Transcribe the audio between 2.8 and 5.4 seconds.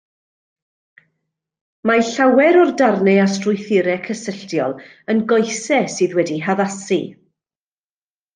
darnau a strwythurau cysylltiol yn